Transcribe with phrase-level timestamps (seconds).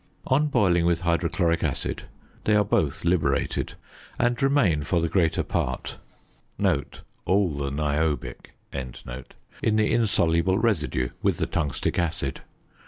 [0.25, 2.05] On boiling with hydrochloric acid
[2.45, 3.75] they are both liberated,
[4.17, 5.99] and remain for the greater part
[6.59, 12.41] (all the niobic) in the insoluble residue with the tungstic acid.